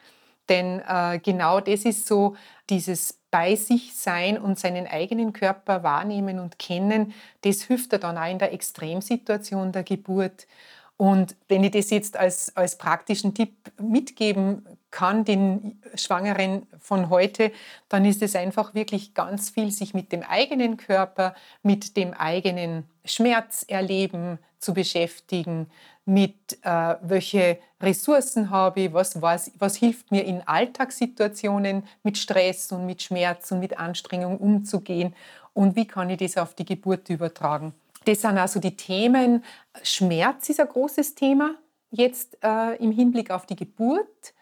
[0.49, 2.37] Denn äh, genau das ist so
[2.69, 8.19] dieses bei sich sein und seinen eigenen Körper wahrnehmen und kennen, das hilft er dann
[8.19, 10.47] auch in der Extremsituation der Geburt.
[10.97, 17.51] Und wenn ich das jetzt als, als praktischen Tipp mitgeben kann, den Schwangeren von heute,
[17.89, 22.85] dann ist es einfach wirklich ganz viel, sich mit dem eigenen Körper, mit dem eigenen
[23.05, 25.67] Schmerzerleben zu beschäftigen,
[26.05, 32.71] mit äh, welche Ressourcen habe ich, was, was, was hilft mir in Alltagssituationen mit Stress
[32.71, 35.15] und mit Schmerz und mit Anstrengung umzugehen
[35.53, 37.75] und wie kann ich das auf die Geburt übertragen.
[38.05, 39.45] Das sind also die Themen.
[39.83, 41.57] Schmerz ist ein großes Thema
[41.93, 44.35] jetzt äh, im Hinblick auf die Geburt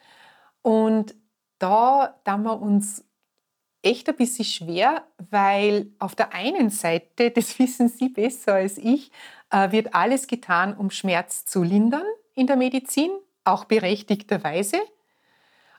[0.62, 1.14] und
[1.58, 3.04] da tun wir uns
[3.82, 9.10] echt ein bisschen schwer, weil auf der einen Seite, das wissen Sie besser als ich,
[9.50, 13.10] äh, wird alles getan, um Schmerz zu lindern in der Medizin,
[13.44, 14.78] auch berechtigterweise.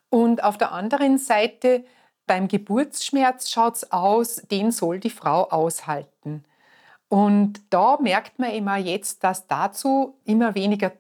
[0.10, 1.86] Und auf der anderen Seite,
[2.28, 6.44] beim Geburtsschmerz schaut es aus, den soll die Frau aushalten.
[7.12, 10.94] Und da merkt man immer jetzt, dass dazu immer weniger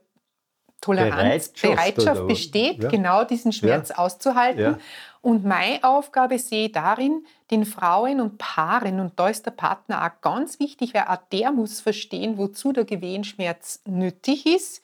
[0.81, 2.89] Toleranz, Bereitschaft, Bereitschaft besteht, ja.
[2.89, 3.97] genau diesen Schmerz ja.
[3.97, 4.61] auszuhalten.
[4.61, 4.79] Ja.
[5.21, 10.05] Und meine Aufgabe sehe ich darin, den Frauen und Paaren, und da ist der Partner
[10.05, 14.81] auch ganz wichtig, weil auch der muss verstehen, wozu der Gewehenschmerz nötig ist,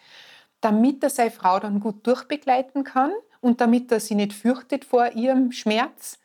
[0.62, 3.12] damit er seine Frau dann gut durchbegleiten kann
[3.42, 6.20] und damit er sie nicht fürchtet vor ihrem Schmerz.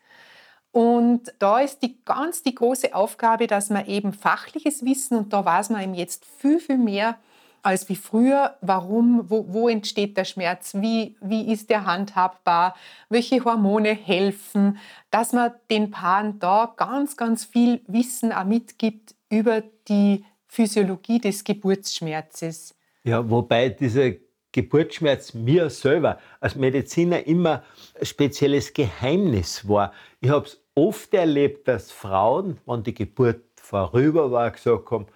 [0.73, 5.45] Und da ist die ganz die große Aufgabe, dass man eben fachliches Wissen, und da
[5.45, 7.19] weiß man eben jetzt viel, viel mehr,
[7.61, 8.57] als wie früher.
[8.61, 10.73] Warum, wo, wo entsteht der Schmerz?
[10.73, 12.75] Wie, wie ist der handhabbar?
[13.07, 14.79] Welche Hormone helfen?
[15.11, 21.43] Dass man den Paaren da ganz, ganz viel Wissen auch mitgibt über die Physiologie des
[21.43, 22.75] Geburtsschmerzes.
[23.03, 24.13] Ja, wobei dieser
[24.51, 27.63] Geburtsschmerz mir selber als Mediziner immer
[27.99, 29.93] ein spezielles Geheimnis war.
[30.19, 35.07] Ich habe es oft erlebt, dass Frauen, wenn die Geburt vorüber war, gesagt haben,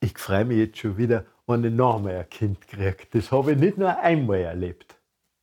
[0.00, 3.06] ich freue mich jetzt schon wieder wenn ich nochmal ein Kind kriege.
[3.10, 4.96] Das habe ich nicht nur einmal erlebt.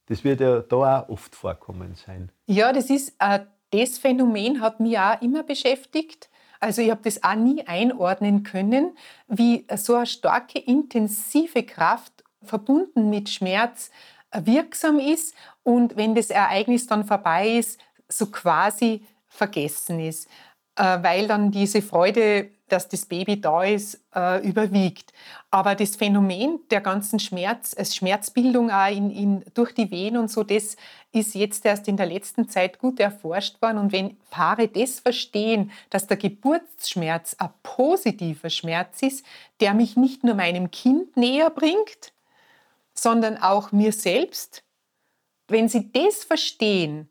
[0.08, 2.32] Das wird ja da auch oft vorkommen sein.
[2.46, 6.30] Ja, das ist äh, das Phänomen hat mich auch immer beschäftigt.
[6.60, 8.98] Also ich habe das auch nie einordnen können,
[9.28, 13.92] wie so eine starke, intensive Kraft verbunden mit Schmerz
[14.32, 19.06] äh, wirksam ist und wenn das Ereignis dann vorbei ist, so quasi
[19.38, 20.28] vergessen ist,
[20.76, 25.14] äh, weil dann diese Freude dass das Baby da ist, äh, überwiegt.
[25.52, 30.30] Aber das Phänomen der ganzen Schmerz, als Schmerzbildung auch in, in, durch die Wehen und
[30.30, 30.76] so, das
[31.12, 33.78] ist jetzt erst in der letzten Zeit gut erforscht worden.
[33.78, 39.26] Und wenn Paare das verstehen, dass der Geburtsschmerz ein positiver Schmerz ist,
[39.62, 42.12] der mich nicht nur meinem Kind näher bringt,
[42.94, 44.64] sondern auch mir selbst,
[45.48, 47.10] wenn sie das verstehen,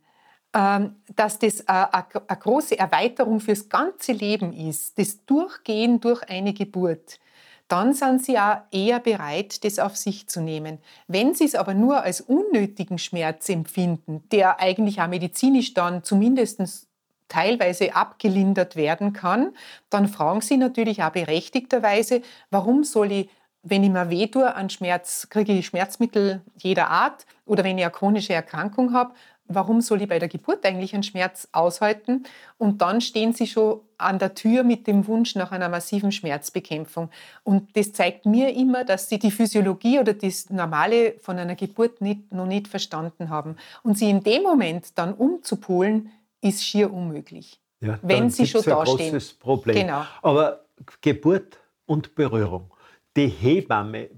[0.56, 2.04] dass das eine
[2.40, 7.20] große Erweiterung fürs ganze Leben ist, das Durchgehen durch eine Geburt,
[7.68, 10.78] dann sind sie auch eher bereit, das auf sich zu nehmen.
[11.08, 16.86] Wenn sie es aber nur als unnötigen Schmerz empfinden, der eigentlich auch medizinisch dann zumindest
[17.28, 19.52] teilweise abgelindert werden kann,
[19.90, 23.28] dann fragen sie natürlich auch berechtigterweise, warum soll ich
[23.68, 27.84] wenn ich mir weh tue an Schmerz, kriege ich Schmerzmittel jeder Art oder wenn ich
[27.84, 29.12] eine chronische Erkrankung habe,
[29.48, 32.24] warum soll ich bei der Geburt eigentlich einen Schmerz aushalten?
[32.58, 37.10] Und dann stehen sie schon an der Tür mit dem Wunsch nach einer massiven Schmerzbekämpfung.
[37.44, 42.00] Und das zeigt mir immer, dass sie die Physiologie oder das Normale von einer Geburt
[42.00, 43.56] nicht, noch nicht verstanden haben.
[43.82, 47.60] Und sie in dem Moment dann umzupolen, ist schier unmöglich.
[47.80, 49.10] Ja, wenn sie schon da stehen.
[49.10, 49.76] großes Problem.
[49.76, 50.04] Genau.
[50.22, 50.66] Aber
[51.00, 52.72] Geburt und Berührung.
[53.16, 54.10] Die Hebamme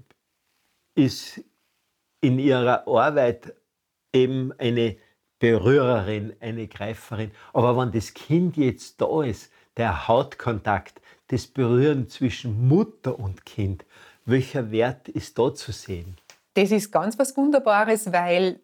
[0.95, 1.41] ist
[2.21, 3.53] in ihrer Arbeit
[4.13, 4.97] eben eine
[5.39, 7.31] Berührerin, eine Greiferin.
[7.53, 13.85] Aber wenn das Kind jetzt da ist, der Hautkontakt, das Berühren zwischen Mutter und Kind,
[14.25, 16.17] welcher Wert ist da zu sehen?
[16.53, 18.59] Das ist ganz was Wunderbares, weil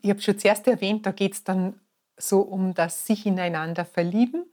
[0.00, 1.78] ich habe schon zuerst erwähnt, da geht es dann
[2.16, 4.46] so um das sich ineinander verlieben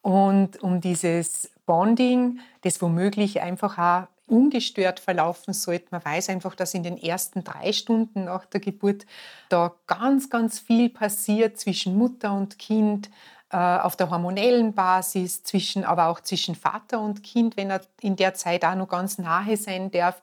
[0.00, 5.86] und um dieses Bonding, das womöglich einfach auch ungestört verlaufen sollte.
[5.90, 9.04] Man weiß einfach, dass in den ersten drei Stunden nach der Geburt
[9.48, 13.10] da ganz, ganz viel passiert zwischen Mutter und Kind,
[13.50, 18.16] äh, auf der hormonellen Basis, zwischen, aber auch zwischen Vater und Kind, wenn er in
[18.16, 20.22] der Zeit auch noch ganz nahe sein darf.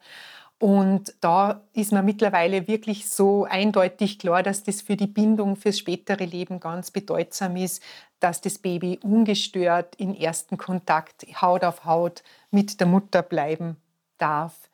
[0.60, 5.80] Und da ist mir mittlerweile wirklich so eindeutig klar, dass das für die Bindung fürs
[5.80, 7.82] spätere Leben ganz bedeutsam ist,
[8.20, 13.78] dass das Baby ungestört in ersten Kontakt Haut auf Haut mit der Mutter bleiben
[14.22, 14.70] darf.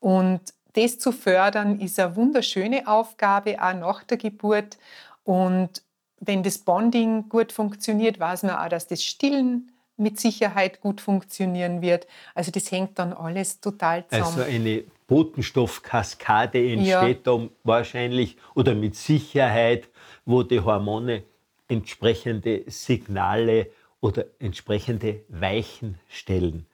[0.00, 0.40] Und
[0.74, 4.76] das zu fördern, ist eine wunderschöne Aufgabe, auch nach der Geburt.
[5.24, 5.82] Und
[6.20, 11.80] wenn das Bonding gut funktioniert, weiß man auch, dass das Stillen mit Sicherheit gut funktionieren
[11.80, 12.06] wird.
[12.34, 14.40] Also das hängt dann alles total zusammen.
[14.40, 17.38] Also eine Botenstoffkaskade entsteht ja.
[17.38, 19.88] da wahrscheinlich oder mit Sicherheit,
[20.24, 21.22] wo die Hormone
[21.68, 23.68] entsprechende Signale
[24.00, 26.66] oder entsprechende Weichen stellen.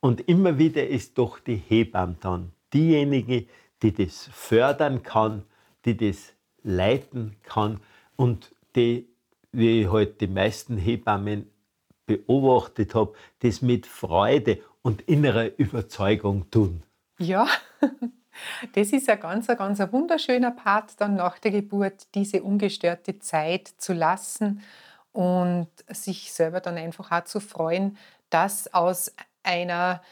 [0.00, 3.46] Und immer wieder ist doch die Hebamme dann diejenige,
[3.82, 5.44] die das fördern kann,
[5.84, 7.80] die das leiten kann
[8.16, 9.08] und die,
[9.52, 11.50] wie ich halt die meisten Hebammen
[12.06, 16.82] beobachtet habe, das mit Freude und innerer Überzeugung tun.
[17.18, 17.46] Ja,
[18.74, 23.68] das ist ein ganz, ein ganz wunderschöner Part dann nach der Geburt, diese ungestörte Zeit
[23.78, 24.62] zu lassen
[25.12, 27.96] und sich selber dann einfach auch zu freuen,
[28.30, 29.12] dass aus
[29.48, 30.02] einer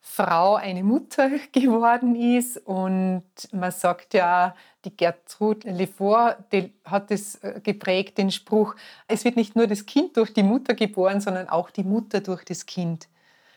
[0.00, 2.58] Frau eine Mutter geworden ist.
[2.58, 4.54] Und man sagt ja,
[4.84, 6.36] die Gertrude Lefort
[6.84, 8.76] hat es äh, geprägt, den Spruch,
[9.08, 12.44] es wird nicht nur das Kind durch die Mutter geboren, sondern auch die Mutter durch
[12.44, 13.08] das Kind.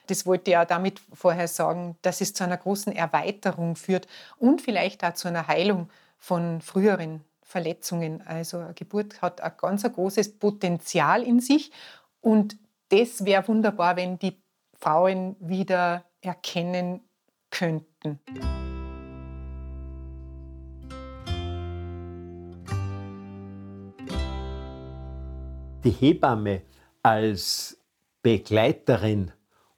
[0.07, 5.03] Das wollte er damit vorher sagen, dass es zu einer großen Erweiterung führt und vielleicht
[5.03, 8.25] auch zu einer Heilung von früheren Verletzungen.
[8.25, 11.71] Also eine Geburt hat ein ganz großes Potenzial in sich
[12.21, 12.57] und
[12.89, 14.37] das wäre wunderbar, wenn die
[14.79, 17.01] Frauen wieder erkennen
[17.49, 18.19] könnten.
[25.83, 26.61] Die Hebamme
[27.01, 27.77] als
[28.21, 29.31] Begleiterin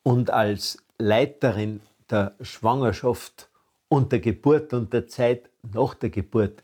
[0.04, 3.50] und als Leiterin der Schwangerschaft
[3.88, 6.64] und der Geburt und der Zeit nach der Geburt,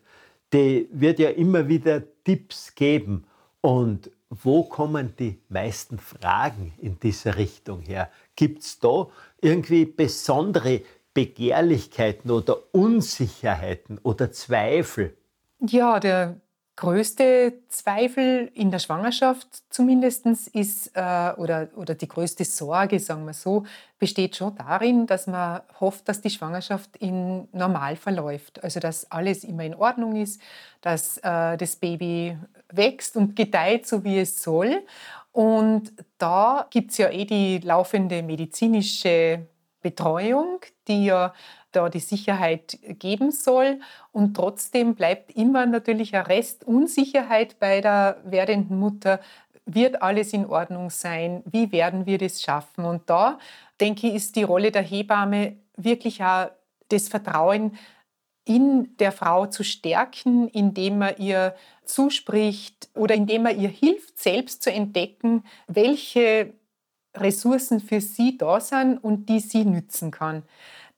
[0.52, 3.26] die wird ja immer wieder Tipps geben.
[3.62, 8.10] Und wo kommen die meisten Fragen in dieser Richtung her?
[8.36, 9.08] Gibt es da
[9.42, 10.82] irgendwie besondere
[11.14, 15.18] Begehrlichkeiten oder Unsicherheiten oder Zweifel?
[15.60, 16.36] Ja, der
[16.76, 23.34] größte Zweifel in der Schwangerschaft zumindest ist, äh, oder, oder die größte Sorge, sagen wir
[23.34, 23.66] so,
[23.98, 28.62] besteht schon darin, dass man hofft, dass die Schwangerschaft in normal verläuft.
[28.64, 30.42] Also dass alles immer in Ordnung ist,
[30.82, 32.38] dass äh, das Baby
[32.70, 34.84] wächst und gedeiht, so wie es soll.
[35.36, 39.46] Und da gibt es ja eh die laufende medizinische
[39.82, 41.34] Betreuung, die ja
[41.74, 43.82] da die Sicherheit geben soll.
[44.14, 49.20] Und trotzdem bleibt immer natürlich ein Rest Unsicherheit bei der werdenden Mutter.
[49.66, 51.44] Wird alles in Ordnung sein?
[51.46, 52.86] Wie werden wir das schaffen?
[52.86, 53.38] Und da,
[53.82, 56.50] denke ich, ist die Rolle der Hebamme wirklich auch
[56.88, 57.78] das Vertrauen
[58.46, 64.64] in der Frau zu stärken, indem man ihr zuspricht oder indem man ihr hilft, selbst
[64.64, 66.54] zu entdecken, welche
[67.16, 70.44] Ressourcen für sie da sind und die sie nützen kann.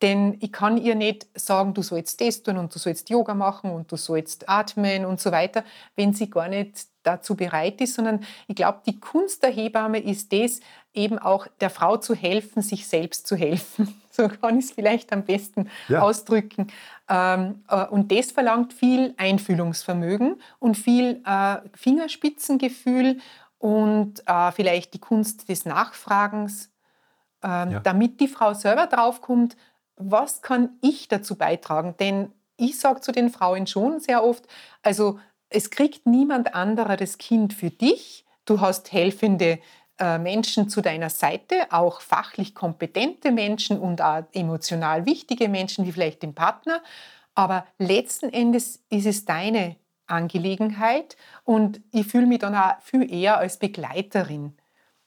[0.02, 3.72] Denn ich kann ihr nicht sagen, du sollst das tun und du sollst Yoga machen
[3.72, 5.64] und du sollst atmen und so weiter,
[5.96, 10.32] wenn sie gar nicht dazu bereit ist, sondern ich glaube, die Kunst der Hebamme ist
[10.34, 10.60] es,
[10.94, 14.00] eben auch der Frau zu helfen, sich selbst zu helfen.
[14.28, 16.02] So kann ich es vielleicht am besten ja.
[16.02, 16.68] ausdrücken.
[17.08, 23.20] Ähm, äh, und das verlangt viel Einfühlungsvermögen und viel äh, Fingerspitzengefühl
[23.60, 26.72] und äh, vielleicht die Kunst des Nachfragens,
[27.44, 27.80] ähm, ja.
[27.80, 29.56] damit die Frau selber draufkommt,
[29.96, 31.96] was kann ich dazu beitragen?
[32.00, 34.48] Denn ich sage zu den Frauen schon sehr oft,
[34.82, 35.20] also
[35.50, 38.26] es kriegt niemand anderer das Kind für dich.
[38.46, 39.60] Du hast helfende
[40.00, 46.22] Menschen zu deiner Seite, auch fachlich kompetente Menschen und auch emotional wichtige Menschen, wie vielleicht
[46.22, 46.84] den Partner.
[47.34, 49.76] Aber letzten Endes ist es deine
[50.08, 54.56] Angelegenheit und ich fühle mich dann auch viel eher als Begleiterin,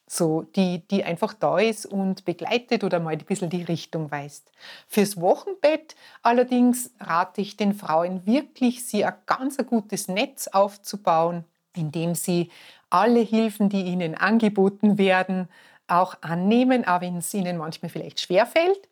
[0.07, 4.51] so die, die einfach da ist und begleitet oder mal ein bisschen die Richtung weist.
[4.88, 11.45] Fürs Wochenbett allerdings rate ich den Frauen wirklich, sie ein ganz gutes Netz aufzubauen,
[11.77, 12.51] indem sie
[12.91, 15.49] alle Hilfen, die ihnen angeboten werden,
[15.87, 18.89] auch annehmen, auch wenn es ihnen manchmal vielleicht schwerfällt.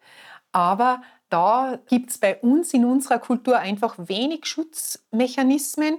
[0.52, 5.98] Aber da gibt es bei uns in unserer Kultur einfach wenig Schutzmechanismen.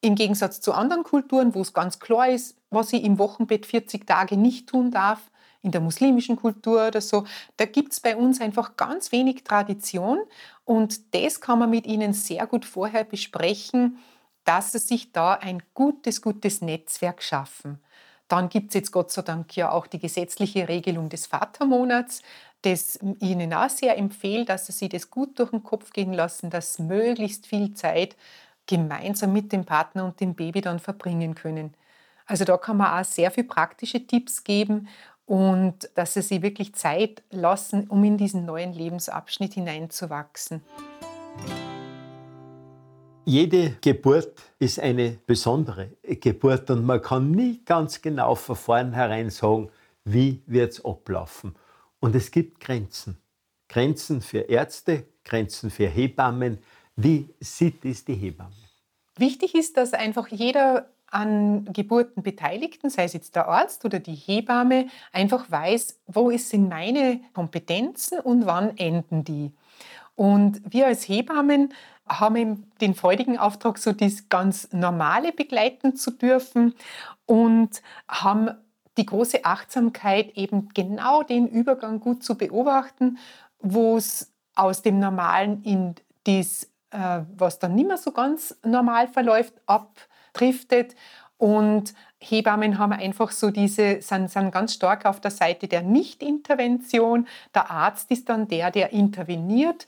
[0.00, 4.06] Im Gegensatz zu anderen Kulturen, wo es ganz klar ist, was ich im Wochenbett 40
[4.06, 5.30] Tage nicht tun darf,
[5.62, 7.26] in der muslimischen Kultur oder so,
[7.58, 10.20] da gibt es bei uns einfach ganz wenig Tradition
[10.64, 13.98] und das kann man mit ihnen sehr gut vorher besprechen,
[14.44, 17.80] dass sie sich da ein gutes, gutes Netzwerk schaffen.
[18.28, 22.22] Dann gibt es jetzt Gott sei Dank ja auch die gesetzliche Regelung des Vatermonats,
[22.62, 26.50] das Ihnen auch sehr empfehle, dass Sie sich das gut durch den Kopf gehen lassen,
[26.50, 28.16] dass möglichst viel Zeit
[28.66, 31.74] gemeinsam mit dem Partner und dem Baby dann verbringen können.
[32.26, 34.88] Also da kann man auch sehr viele praktische Tipps geben
[35.26, 40.62] und dass Sie sich wirklich Zeit lassen, um in diesen neuen Lebensabschnitt hineinzuwachsen.
[43.26, 49.70] Jede Geburt ist eine besondere Geburt und man kann nie ganz genau von vornherein sagen,
[50.04, 51.54] wie wird es ablaufen.
[52.00, 53.18] Und es gibt Grenzen.
[53.68, 56.58] Grenzen für Ärzte, Grenzen für Hebammen.
[56.96, 58.56] Wie sieht es die Hebamme?
[59.16, 64.14] Wichtig ist, dass einfach jeder an Geburten Beteiligten, sei es jetzt der Arzt oder die
[64.14, 69.52] Hebamme, einfach weiß, wo sind meine Kompetenzen und wann enden die.
[70.20, 71.72] Und wir als Hebammen
[72.06, 76.74] haben den freudigen Auftrag, so das ganz Normale begleiten zu dürfen
[77.24, 78.50] und haben
[78.98, 83.16] die große Achtsamkeit, eben genau den Übergang gut zu beobachten,
[83.60, 85.94] wo es aus dem Normalen in
[86.24, 90.96] das, äh, was dann nicht mehr so ganz normal verläuft, abdriftet.
[91.38, 97.26] Und Hebammen haben einfach so diese, sind, sind ganz stark auf der Seite der Nichtintervention.
[97.54, 99.86] Der Arzt ist dann der, der interveniert,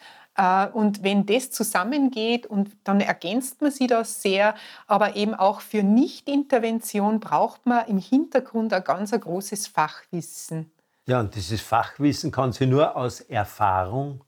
[0.72, 4.54] und wenn das zusammengeht und dann ergänzt man sie das sehr,
[4.86, 10.72] aber eben auch für Nichtintervention braucht man im Hintergrund ein ganz ein großes Fachwissen.
[11.06, 14.24] Ja, und dieses Fachwissen kann sie nur aus Erfahrung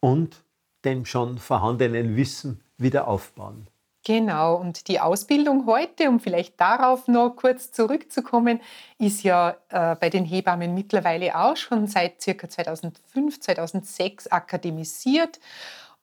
[0.00, 0.42] und
[0.84, 3.68] dem schon vorhandenen Wissen wieder aufbauen.
[4.08, 8.58] Genau, und die Ausbildung heute, um vielleicht darauf noch kurz zurückzukommen,
[8.98, 15.38] ist ja äh, bei den Hebammen mittlerweile auch schon seit circa 2005, 2006 akademisiert.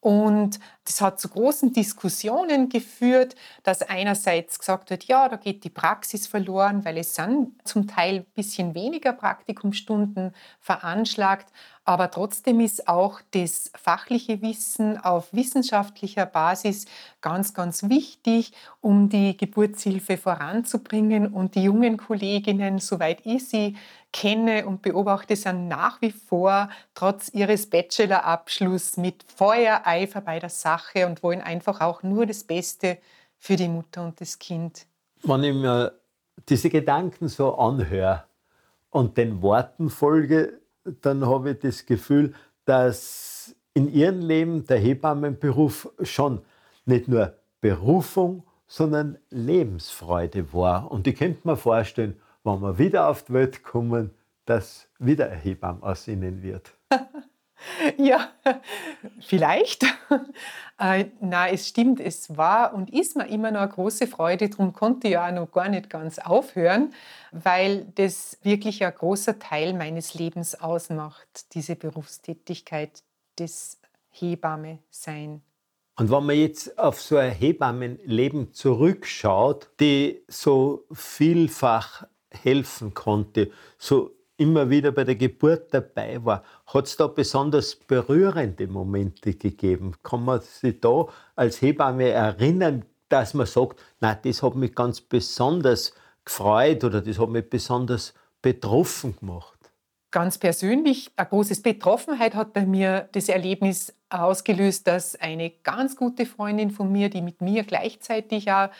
[0.06, 3.34] Und das hat zu großen Diskussionen geführt,
[3.64, 8.18] dass einerseits gesagt wird, ja, da geht die Praxis verloren, weil es sind zum Teil
[8.18, 11.52] ein bisschen weniger Praktikumstunden veranschlagt,
[11.84, 16.86] aber trotzdem ist auch das fachliche Wissen auf wissenschaftlicher Basis
[17.20, 21.28] ganz, ganz wichtig, um die Geburtshilfe voranzubringen.
[21.28, 23.76] Und die jungen Kolleginnen, soweit ich sie
[24.16, 31.06] kenne und beobachte, sind nach wie vor trotz ihres Bachelorabschlusses mit Feuereifer bei der Sache
[31.06, 32.96] und wollen einfach auch nur das Beste
[33.36, 34.86] für die Mutter und das Kind.
[35.22, 35.92] Wenn ich mir
[36.48, 38.24] diese Gedanken so anhöre
[38.88, 40.60] und den Worten folge,
[41.02, 42.32] dann habe ich das Gefühl,
[42.64, 46.40] dass in ihrem Leben der Hebammenberuf schon
[46.86, 50.90] nicht nur Berufung, sondern Lebensfreude war.
[50.90, 54.10] Und ich könnte mir vorstellen, wenn wir wieder auf die Welt kommen,
[54.46, 56.72] dass wieder ein Hebamme aus ihnen wird.
[57.98, 58.30] ja,
[59.20, 59.84] vielleicht.
[60.78, 64.50] Äh, na, es stimmt, es war und ist mir immer noch eine große Freude.
[64.50, 66.92] Darum konnte ich ja auch noch gar nicht ganz aufhören,
[67.32, 73.02] weil das wirklich ein großer Teil meines Lebens ausmacht, diese Berufstätigkeit
[73.38, 73.80] des
[74.10, 75.40] Hebamme sein.
[75.98, 82.04] Und wenn man jetzt auf so ein Hebammenleben zurückschaut, die so vielfach
[82.44, 88.66] helfen konnte, so immer wieder bei der Geburt dabei war, hat es da besonders berührende
[88.66, 89.94] Momente gegeben?
[90.02, 95.00] Kann man sich da als Hebamme erinnern, dass man sagt, na, das hat mich ganz
[95.00, 99.56] besonders gefreut oder das hat mich besonders betroffen gemacht?
[100.10, 106.26] Ganz persönlich, eine große Betroffenheit hat bei mir das Erlebnis ausgelöst, dass eine ganz gute
[106.26, 108.70] Freundin von mir, die mit mir gleichzeitig auch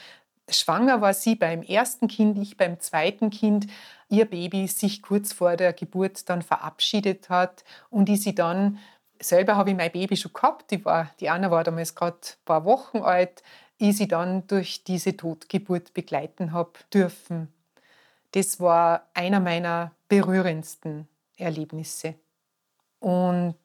[0.49, 3.67] schwanger war, sie beim ersten Kind, ich beim zweiten Kind,
[4.09, 8.79] ihr Baby sich kurz vor der Geburt dann verabschiedet hat und ich sie dann,
[9.21, 12.45] selber habe ich mein Baby schon gehabt, die, war, die Anna war damals gerade ein
[12.45, 13.43] paar Wochen alt,
[13.79, 17.53] ich sie dann durch diese Totgeburt begleiten habe dürfen.
[18.33, 22.15] Das war einer meiner berührendsten Erlebnisse.
[23.01, 23.57] Und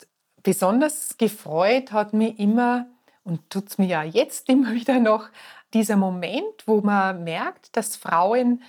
[0.44, 2.88] besonders gefreut hat mich immer
[3.24, 5.30] und tut es mir ja jetzt immer wieder noch,
[5.74, 8.62] dieser Moment, wo man merkt, dass Frauen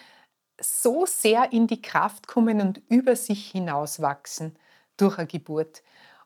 [0.60, 4.56] so sehr in die Kraft kommen und über sich hinauswachsen
[4.96, 5.82] durch eine Geburt.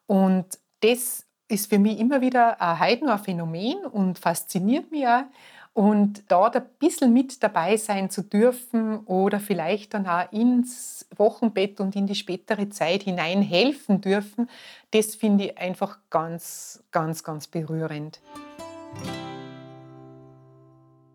[0.07, 5.25] Und das ist für mich immer wieder ein Heiden, Phänomen und fasziniert mich auch.
[5.73, 11.81] Und dort ein bisschen mit dabei sein zu dürfen oder vielleicht dann auch ins Wochenbett
[11.81, 14.49] und in die spätere Zeit hinein helfen dürfen,
[14.93, 18.21] das finde ich einfach ganz, ganz, ganz berührend.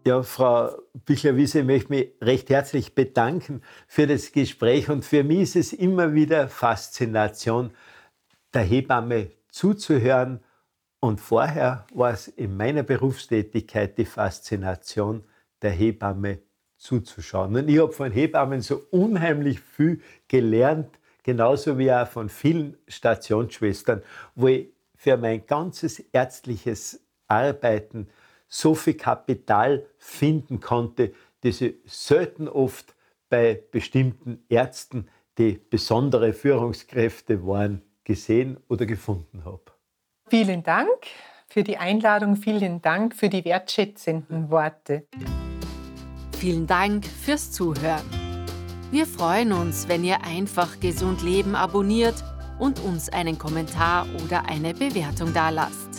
[0.04, 0.72] Ja, Frau
[1.06, 4.90] Bichler-Wiese, ich möchte mich recht herzlich bedanken für das Gespräch.
[4.90, 7.70] Und für mich ist es immer wieder Faszination,
[8.52, 10.40] der Hebamme zuzuhören.
[11.02, 15.24] Und vorher war es in meiner Berufstätigkeit die Faszination,
[15.62, 16.40] der Hebamme
[16.78, 17.56] zuzuschauen.
[17.56, 24.02] Und ich habe von Hebammen so unheimlich viel gelernt, genauso wie auch von vielen Stationsschwestern,
[24.34, 28.08] wo ich für mein ganzes ärztliches Arbeiten
[28.52, 32.94] so viel Kapital finden konnte, das ich selten oft
[33.30, 39.64] bei bestimmten Ärzten, die besondere Führungskräfte waren, gesehen oder gefunden habe.
[40.30, 40.90] Vielen Dank
[41.48, 45.08] für die Einladung, vielen Dank für die wertschätzenden Worte.
[46.38, 48.04] Vielen Dank fürs Zuhören.
[48.92, 52.22] Wir freuen uns, wenn ihr einfach Gesund Leben abonniert
[52.60, 55.91] und uns einen Kommentar oder eine Bewertung dalasst.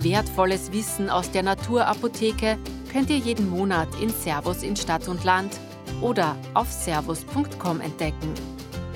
[0.00, 2.58] Wertvolles Wissen aus der Naturapotheke
[2.92, 5.58] könnt ihr jeden Monat in Servus in Stadt und Land
[6.00, 8.34] oder auf servus.com entdecken.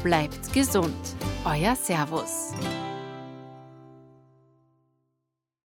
[0.02, 0.94] Bleibt gesund,
[1.44, 2.52] euer Servus.